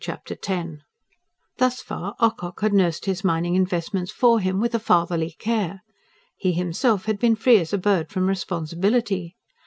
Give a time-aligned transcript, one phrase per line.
[0.03, 0.67] Chapter X
[1.59, 5.83] Thus far, Ocock had nursed his mining investments for him with a fatherly care.
[6.35, 9.35] He himself had been free as a bird from responsibility.